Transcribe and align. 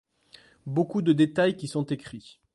Beaucoup 0.65 1.03
de 1.03 1.13
détails 1.13 1.55
qui 1.57 1.67
sont 1.67 1.85
écrits. 1.85 2.39